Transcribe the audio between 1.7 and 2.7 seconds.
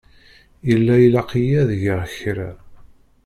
geɣ kra.